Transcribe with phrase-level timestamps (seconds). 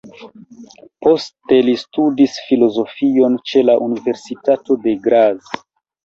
[1.07, 5.53] Poste li studis filozofion ĉe la Universitato de Graz.